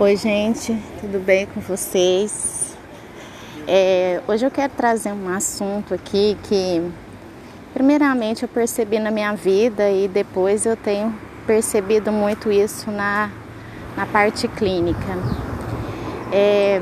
Oi, 0.00 0.14
gente, 0.14 0.80
tudo 1.00 1.18
bem 1.18 1.44
com 1.46 1.60
vocês? 1.60 2.72
É, 3.66 4.22
hoje 4.28 4.46
eu 4.46 4.50
quero 4.50 4.72
trazer 4.74 5.10
um 5.10 5.28
assunto 5.28 5.92
aqui 5.92 6.38
que, 6.44 6.80
primeiramente, 7.74 8.44
eu 8.44 8.48
percebi 8.48 9.00
na 9.00 9.10
minha 9.10 9.34
vida 9.34 9.90
e 9.90 10.06
depois 10.06 10.64
eu 10.66 10.76
tenho 10.76 11.12
percebido 11.48 12.12
muito 12.12 12.48
isso 12.48 12.92
na, 12.92 13.28
na 13.96 14.06
parte 14.06 14.46
clínica. 14.46 15.18
É, 16.32 16.80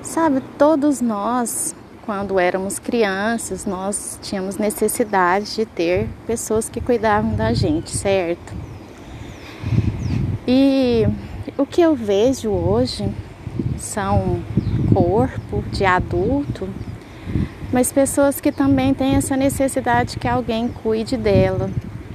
sabe, 0.00 0.40
todos 0.56 1.00
nós, 1.00 1.74
quando 2.06 2.38
éramos 2.38 2.78
crianças, 2.78 3.66
nós 3.66 4.20
tínhamos 4.22 4.56
necessidade 4.56 5.52
de 5.52 5.66
ter 5.66 6.08
pessoas 6.28 6.68
que 6.68 6.80
cuidavam 6.80 7.34
da 7.34 7.52
gente, 7.52 7.90
certo? 7.90 8.54
E 10.46 11.04
o 11.56 11.64
que 11.64 11.80
eu 11.80 11.94
vejo 11.94 12.50
hoje 12.50 13.08
são 13.78 14.40
corpo 14.92 15.62
de 15.70 15.84
adulto, 15.84 16.68
mas 17.72 17.92
pessoas 17.92 18.40
que 18.40 18.50
também 18.50 18.94
têm 18.94 19.16
essa 19.16 19.36
necessidade 19.36 20.18
que 20.18 20.26
alguém 20.26 20.68
cuide 20.68 21.16
dela, 21.16 21.70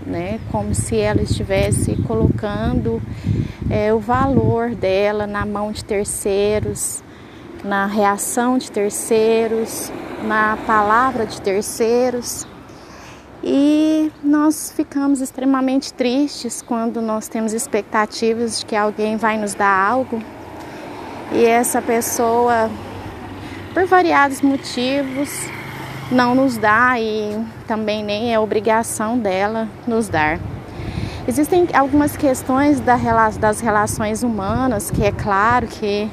né? 0.06 0.40
Como 0.52 0.74
se 0.74 0.98
ela 0.98 1.22
estivesse 1.22 1.96
colocando 2.08 3.02
é, 3.70 3.94
o 3.94 4.00
valor 4.00 4.76
dela 4.76 5.26
na 5.26 5.46
mão 5.46 5.72
de 5.72 5.84
terceiros, 5.86 7.04
na 7.64 7.86
reação 7.86 8.58
de 8.58 8.72
terceiros, 8.72 9.92
na 10.24 10.58
palavra 10.66 11.26
de 11.26 11.42
terceiros. 11.42 12.46
E 13.44 14.10
nós 14.24 14.72
ficamos 14.74 15.20
extremamente 15.20 15.94
tristes 15.94 16.62
quando 16.62 17.02
nós 17.02 17.28
temos 17.28 17.52
expectativas 17.52 18.60
de 18.60 18.66
que 18.66 18.76
alguém 18.76 19.18
vai 19.18 19.38
nos 19.38 19.54
dar 19.54 19.90
algo 19.90 20.22
e 21.34 21.46
essa 21.46 21.82
pessoa, 21.82 22.70
por 23.74 23.86
variados 23.86 24.42
motivos, 24.42 25.30
não 26.12 26.36
nos 26.36 26.58
dá 26.58 27.00
e 27.00 27.38
também 27.68 28.04
nem 28.04 28.34
é 28.34 28.40
obrigação 28.40 29.18
dela 29.18 29.68
nos 29.86 30.08
dar. 30.08 30.40
Existem 31.28 31.68
algumas 31.74 32.16
questões 32.16 32.80
das 32.80 33.60
relações 33.62 34.24
humanas 34.24 34.92
que 34.92 35.04
é 35.04 35.12
claro 35.12 35.68
que 35.68 36.10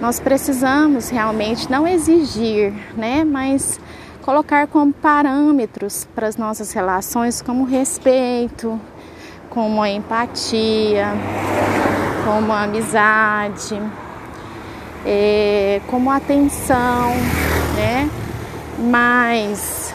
nós 0.00 0.20
precisamos 0.20 1.08
realmente 1.08 1.70
não 1.70 1.86
exigir, 1.86 2.72
né, 2.96 3.24
mas 3.24 3.78
colocar 4.28 4.66
como 4.66 4.92
parâmetros 4.92 6.06
para 6.14 6.26
as 6.26 6.36
nossas 6.36 6.70
relações 6.72 7.40
como 7.40 7.64
respeito, 7.64 8.78
como 9.48 9.80
a 9.80 9.88
empatia, 9.88 11.06
como 12.26 12.52
a 12.52 12.64
amizade, 12.64 13.80
é, 15.06 15.80
como 15.86 16.10
atenção, 16.10 17.10
né? 17.74 18.10
Mas 18.78 19.94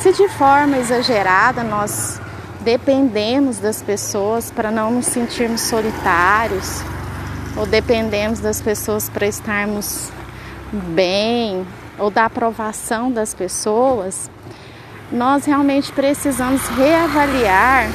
se 0.00 0.12
de 0.12 0.28
forma 0.28 0.78
exagerada 0.78 1.64
nós 1.64 2.20
dependemos 2.60 3.58
das 3.58 3.82
pessoas 3.82 4.48
para 4.48 4.70
não 4.70 4.92
nos 4.92 5.06
sentirmos 5.06 5.60
solitários, 5.60 6.84
ou 7.56 7.66
dependemos 7.66 8.38
das 8.38 8.62
pessoas 8.62 9.08
para 9.08 9.26
estarmos 9.26 10.08
bem, 10.72 11.66
ou 11.98 12.10
da 12.10 12.24
aprovação 12.24 13.10
das 13.10 13.34
pessoas, 13.34 14.30
nós 15.10 15.44
realmente 15.44 15.92
precisamos 15.92 16.66
reavaliar 16.68 17.88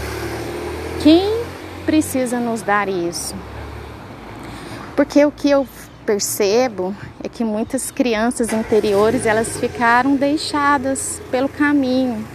quem 1.01 1.43
precisa 1.85 2.39
nos 2.39 2.61
dar 2.61 2.87
isso. 2.87 3.35
Porque 4.95 5.23
o 5.25 5.31
que 5.31 5.49
eu 5.49 5.67
percebo 6.05 6.95
é 7.23 7.27
que 7.27 7.43
muitas 7.43 7.91
crianças 7.91 8.53
interiores 8.53 9.25
elas 9.25 9.57
ficaram 9.57 10.15
deixadas 10.15 11.21
pelo 11.29 11.49
caminho 11.49 12.25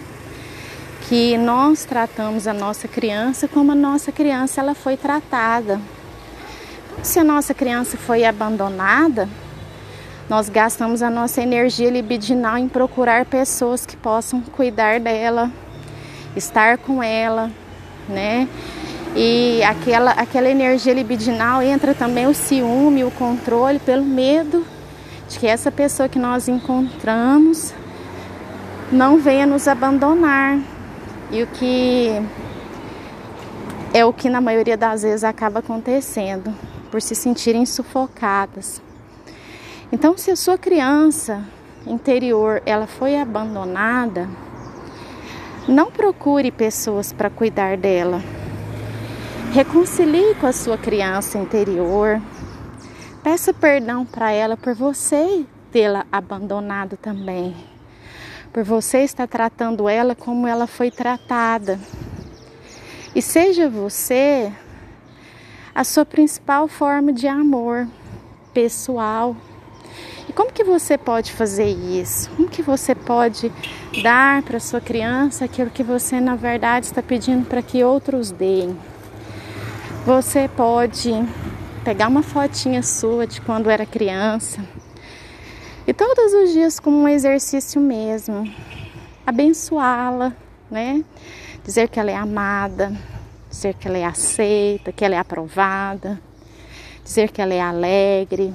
que 1.09 1.37
nós 1.37 1.85
tratamos 1.85 2.47
a 2.47 2.55
nossa 2.55 2.89
criança 2.89 3.47
como 3.47 3.73
a 3.73 3.75
nossa 3.75 4.11
criança 4.11 4.61
ela 4.61 4.75
foi 4.75 4.97
tratada. 4.97 5.81
Se 7.03 7.19
a 7.19 7.25
nossa 7.25 7.53
criança 7.53 7.97
foi 7.97 8.25
abandonada, 8.25 9.29
nós 10.29 10.49
gastamos 10.49 11.03
a 11.03 11.11
nossa 11.11 11.43
energia 11.43 11.91
libidinal 11.91 12.57
em 12.57 12.69
procurar 12.69 13.25
pessoas 13.25 13.85
que 13.85 13.97
possam 13.97 14.41
cuidar 14.41 15.01
dela, 15.01 15.51
estar 16.37 16.79
com 16.79 17.03
ela, 17.03 17.51
né? 18.09 18.49
E 19.15 19.63
aquela, 19.65 20.13
aquela 20.13 20.49
energia 20.49 20.95
libidinal 20.95 21.63
entra 21.63 21.95
também 21.95 22.27
o 22.27 22.33
ciúme, 22.33 23.05
o 23.05 23.11
controle, 23.11 23.79
pelo 23.79 24.05
medo 24.05 24.65
de 25.29 25.39
que 25.39 25.47
essa 25.47 25.71
pessoa 25.71 26.09
que 26.09 26.19
nós 26.19 26.49
encontramos 26.49 27.75
não 28.91 29.19
venha 29.19 29.47
nos 29.47 29.69
abandonar. 29.69 30.59
E 31.31 31.43
o 31.43 31.47
que 31.47 32.23
é 33.93 34.05
o 34.05 34.13
que 34.13 34.31
na 34.31 34.41
maioria 34.41 34.77
das 34.77 35.03
vezes 35.03 35.25
acaba 35.25 35.59
acontecendo, 35.59 36.55
por 36.91 37.03
se 37.03 37.15
sentirem 37.15 37.67
sufocadas. 37.67 38.81
Então, 39.93 40.17
se 40.17 40.31
a 40.31 40.37
sua 40.37 40.57
criança 40.57 41.45
interior 41.87 42.63
ela 42.65 42.87
foi 42.87 43.21
abandonada, 43.21 44.27
não 45.69 45.91
procure 45.91 46.51
pessoas 46.51 47.13
para 47.13 47.29
cuidar 47.29 47.77
dela. 47.77 48.23
Reconcilie 49.53 50.35
com 50.37 50.47
a 50.47 50.53
sua 50.53 50.79
criança 50.79 51.37
interior. 51.37 52.23
Peça 53.23 53.53
perdão 53.53 54.07
para 54.07 54.33
ela 54.33 54.57
por 54.57 54.75
você 54.75 55.45
tê-la 55.71 56.07
abandonado 56.11 56.97
também. 56.97 57.55
Por 58.51 58.65
você 58.65 59.01
estar 59.01 59.29
tratando 59.29 59.91
ela 59.91 60.15
como 60.15 60.47
ela 60.47 60.67
foi 60.67 60.91
tratada. 60.91 61.79
E 63.15 63.21
seja 63.21 63.69
você 63.69 64.51
a 65.75 65.85
sua 65.85 66.07
principal 66.07 66.67
forma 66.67 67.13
de 67.13 67.29
amor 67.29 67.87
pessoal 68.55 69.37
e 70.33 70.35
como 70.35 70.51
que 70.51 70.65
você 70.65 70.97
pode 70.97 71.31
fazer 71.31 71.69
isso? 71.69 72.31
Como 72.31 72.49
que 72.49 72.63
você 72.63 72.95
pode 72.95 73.53
dar 74.03 74.41
para 74.43 74.59
sua 74.59 74.81
criança 74.81 75.45
aquilo 75.45 75.69
que 75.69 75.83
você 75.83 76.19
na 76.23 76.35
verdade 76.35 76.87
está 76.87 77.03
pedindo 77.03 77.45
para 77.45 77.61
que 77.61 77.85
outros 77.85 78.31
deem? 78.31 78.75
Você 80.07 80.49
pode 80.49 81.13
pegar 81.85 82.09
uma 82.09 82.23
fotinha 82.23 82.83
sua 82.83 83.27
de 83.27 83.43
quando 83.43 83.69
era 83.69 83.85
criança 83.85 84.65
e 85.87 85.93
todos 85.93 86.33
os 86.33 86.51
dias 86.51 86.81
como 86.81 86.97
um 86.97 87.09
exercício 87.09 87.79
mesmo, 87.79 88.51
abençoá-la, 89.27 90.33
né? 90.71 91.05
Dizer 91.63 91.91
que 91.91 92.01
ela 92.01 92.11
é 92.11 92.17
amada, 92.17 92.91
dizer 93.51 93.75
que 93.75 93.87
ela 93.87 93.99
é 93.99 94.05
aceita, 94.07 94.93
que 94.93 95.05
ela 95.05 95.15
é 95.15 95.19
aprovada, 95.19 96.19
dizer 97.05 97.31
que 97.31 97.43
ela 97.43 97.53
é 97.53 97.61
alegre, 97.61 98.55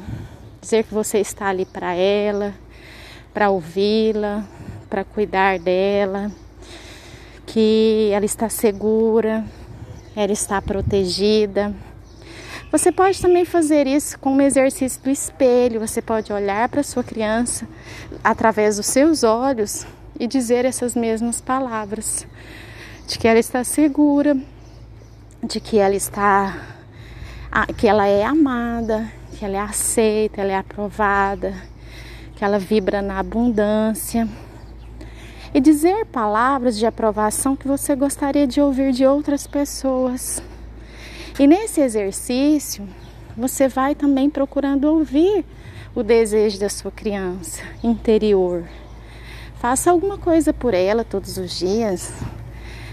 dizer 0.68 0.84
que 0.84 0.94
você 0.94 1.20
está 1.20 1.48
ali 1.48 1.66
para 1.66 1.94
ela, 1.94 2.54
para 3.34 3.50
ouvi-la, 3.50 4.44
para 4.90 5.06
cuidar 5.06 5.58
dela, 5.60 6.30
que 7.46 8.10
ela 8.12 8.26
está 8.26 8.50
segura, 8.50 9.46
ela 10.14 10.34
está 10.34 10.62
protegida. 10.62 11.74
Você 12.70 12.92
pode 12.92 13.22
também 13.22 13.46
fazer 13.46 13.88
isso 13.88 14.20
com 14.20 14.36
o 14.36 14.42
exercício 14.42 15.02
do 15.02 15.10
espelho. 15.10 15.80
Você 15.80 16.02
pode 16.02 16.34
olhar 16.34 16.68
para 16.68 16.84
sua 16.84 17.02
criança 17.02 17.66
através 18.22 18.76
dos 18.76 18.88
seus 18.88 19.24
olhos 19.24 19.88
e 20.20 20.28
dizer 20.28 20.66
essas 20.66 20.96
mesmas 20.96 21.40
palavras, 21.40 22.28
de 23.08 23.18
que 23.18 23.26
ela 23.26 23.40
está 23.40 23.64
segura, 23.64 24.36
de 25.42 25.62
que 25.62 25.78
ela 25.78 25.96
está 25.96 26.76
que 27.78 27.88
ela 27.88 28.06
é 28.06 28.24
amada, 28.26 29.10
que 29.38 29.46
ela 29.46 29.58
é 29.58 29.60
aceita, 29.60 30.42
ela 30.42 30.52
é 30.52 30.56
aprovada, 30.56 31.54
que 32.36 32.44
ela 32.44 32.58
vibra 32.58 33.04
na 33.04 33.20
abundância. 33.20 34.28
E 35.54 35.62
dizer 35.62 36.06
palavras 36.08 36.76
de 36.78 36.88
aprovação 36.88 37.56
que 37.56 37.68
você 37.68 37.96
gostaria 37.96 38.48
de 38.48 38.60
ouvir 38.60 38.92
de 38.92 39.06
outras 39.06 39.46
pessoas. 39.46 40.42
E 41.40 41.46
nesse 41.46 41.82
exercício, 41.82 42.88
você 43.38 43.68
vai 43.68 43.94
também 43.94 44.28
procurando 44.28 44.86
ouvir 44.86 45.46
o 45.94 46.02
desejo 46.02 46.60
da 46.60 46.68
sua 46.68 46.92
criança 46.92 47.62
interior. 47.84 48.64
Faça 49.60 49.92
alguma 49.92 50.18
coisa 50.18 50.52
por 50.52 50.74
ela 50.74 51.04
todos 51.04 51.38
os 51.38 51.58
dias. 51.58 52.12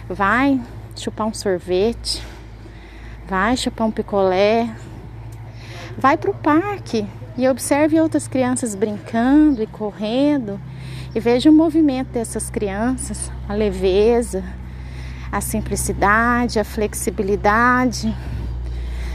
Vai 0.08 0.60
chupar 0.94 1.26
um 1.26 1.34
sorvete, 1.34 2.22
vai 3.26 3.56
chupar 3.56 3.86
um 3.86 3.90
picolé, 3.90 4.68
Vai 5.96 6.16
para 6.16 6.30
o 6.30 6.34
parque 6.34 7.06
e 7.36 7.48
observe 7.48 8.00
outras 8.00 8.28
crianças 8.28 8.74
brincando 8.74 9.62
e 9.62 9.66
correndo 9.66 10.60
e 11.14 11.20
veja 11.20 11.48
o 11.48 11.52
movimento 11.52 12.08
dessas 12.08 12.50
crianças, 12.50 13.30
a 13.48 13.54
leveza, 13.54 14.42
a 15.30 15.40
simplicidade, 15.40 16.58
a 16.58 16.64
flexibilidade. 16.64 18.14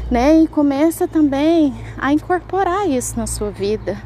né? 0.09 0.41
E 0.41 0.47
começa 0.47 1.07
também 1.07 1.73
a 1.97 2.11
incorporar 2.11 2.89
isso 2.89 3.17
na 3.19 3.27
sua 3.27 3.51
vida. 3.51 4.01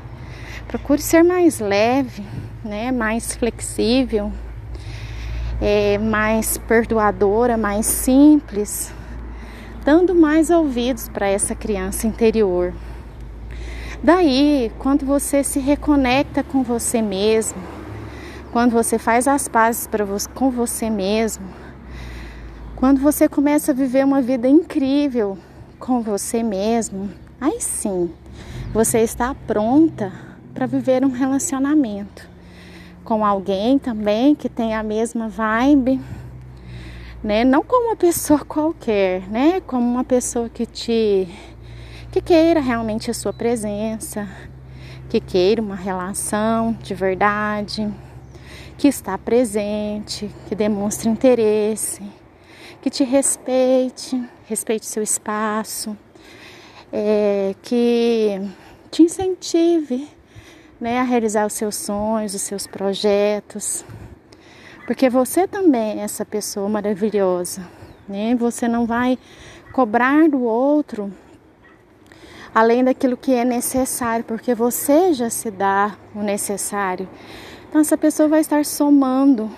Procure 0.68 1.02
ser 1.02 1.24
mais 1.24 1.60
leve, 1.60 2.26
né? 2.64 2.92
Mais 2.92 3.36
flexível, 3.36 4.32
é, 5.62 5.98
mais 6.00 6.58
perdoadora, 6.58 7.56
mais 7.56 7.86
simples, 7.86 8.92
dando 9.84 10.16
mais 10.16 10.50
ouvidos 10.50 11.10
para 11.10 11.28
essa 11.28 11.54
criança 11.54 12.08
interior. 12.08 12.74
Daí, 14.04 14.72
quando 14.80 15.06
você 15.06 15.44
se 15.44 15.60
reconecta 15.60 16.44
com 16.44 16.64
você 16.64 17.02
mesmo, 17.02 17.62
quando 18.52 18.72
você 18.72 18.98
faz 18.98 19.28
as 19.28 19.48
pazes 19.48 19.88
você, 20.06 20.28
com 20.28 20.50
você 20.50 20.90
mesmo, 20.90 21.46
quando 22.76 23.00
você 23.00 23.28
começa 23.30 23.72
a 23.72 23.76
viver 23.76 24.06
uma 24.06 24.22
vida 24.22 24.48
incrível 24.48 25.38
com 25.80 26.02
você 26.02 26.44
mesmo, 26.44 27.10
aí 27.40 27.60
sim, 27.60 28.10
você 28.74 29.00
está 29.00 29.36
pronta 29.48 30.12
para 30.54 30.66
viver 30.66 31.06
um 31.06 31.12
relacionamento 31.12 32.34
com 33.04 33.26
alguém 33.26 33.78
também 33.78 34.34
que 34.34 34.48
tem 34.48 34.74
a 34.74 34.82
mesma 34.82 35.28
vibe, 35.28 36.00
né? 37.24 37.46
Não 37.46 37.64
como 37.64 37.88
uma 37.88 37.96
pessoa 37.96 38.40
qualquer, 38.46 39.28
né? 39.30 39.62
Como 39.62 39.90
uma 39.90 40.04
pessoa 40.04 40.50
que 40.50 40.66
te 40.66 41.28
que 42.12 42.22
queira 42.22 42.60
realmente 42.60 43.10
a 43.10 43.14
sua 43.14 43.34
presença, 43.34 44.30
que 45.10 45.20
queira 45.20 45.60
uma 45.60 45.76
relação 45.76 46.78
de 46.84 46.94
verdade, 46.94 47.92
que 48.78 48.88
está 48.88 49.18
presente, 49.18 50.30
que 50.48 50.54
demonstre 50.54 51.10
interesse, 51.10 52.04
que 52.84 52.90
te 52.92 53.04
respeite, 53.04 54.24
respeite 54.46 54.86
seu 54.86 55.02
espaço, 55.02 55.98
é, 56.92 57.56
que 57.64 58.40
te 58.92 59.02
incentive 59.02 60.08
né, 60.80 61.00
a 61.00 61.04
realizar 61.04 61.48
os 61.48 61.54
seus 61.54 61.76
sonhos, 61.76 62.36
os 62.36 62.42
seus 62.44 62.68
projetos, 62.68 63.84
porque 64.86 65.10
você 65.10 65.48
também 65.48 66.00
é 66.00 66.04
essa 66.04 66.26
pessoa 66.26 66.68
maravilhosa, 66.68 67.62
né? 68.08 68.36
Você 68.36 68.68
não 68.68 68.86
vai 68.86 69.18
cobrar 69.72 70.30
do 70.30 70.44
outro 70.44 71.12
além 72.54 72.84
daquilo 72.84 73.18
que 73.18 73.34
é 73.34 73.44
necessário, 73.44 74.24
porque 74.24 74.54
você 74.54 75.14
já 75.14 75.30
se 75.30 75.50
dá 75.50 75.96
o 76.14 76.22
necessário. 76.22 77.10
Então 77.68 77.82
essa 77.82 77.98
pessoa 77.98 78.30
vai 78.30 78.42
estar 78.42 78.64
somando, 78.64 79.50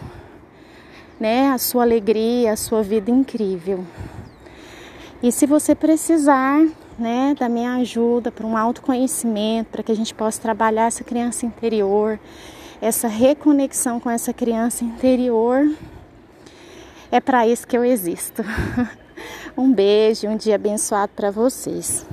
né, 1.19 1.49
a 1.49 1.57
sua 1.57 1.83
alegria, 1.83 2.53
a 2.53 2.55
sua 2.55 2.81
vida 2.81 3.11
incrível. 3.11 3.83
E 5.21 5.31
se 5.31 5.45
você 5.45 5.75
precisar, 5.75 6.65
né, 6.97 7.35
da 7.37 7.49
minha 7.49 7.75
ajuda 7.75 8.31
para 8.31 8.45
um 8.45 8.55
autoconhecimento, 8.55 9.71
para 9.71 9.83
que 9.83 9.91
a 9.91 9.95
gente 9.95 10.13
possa 10.13 10.41
trabalhar 10.41 10.85
essa 10.85 11.03
criança 11.03 11.45
interior, 11.45 12.17
essa 12.81 13.07
reconexão 13.07 13.99
com 13.99 14.09
essa 14.09 14.33
criança 14.33 14.83
interior, 14.83 15.69
é 17.11 17.19
para 17.19 17.47
isso 17.47 17.67
que 17.67 17.77
eu 17.77 17.83
existo. 17.83 18.43
Um 19.57 19.71
beijo, 19.71 20.27
um 20.27 20.35
dia 20.35 20.55
abençoado 20.55 21.13
para 21.15 21.31
vocês. 21.31 22.05